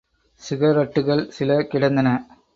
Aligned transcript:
சிகரட்டுகள் 0.41 1.23
சில 1.29 1.61
கிடந்தன. 1.63 2.09